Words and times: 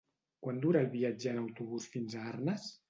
Quant 0.45 0.61
dura 0.63 0.81
el 0.85 0.89
viatge 0.95 1.31
en 1.35 1.39
autobús 1.43 1.89
fins 1.97 2.19
a 2.23 2.29
Arnes? 2.35 2.71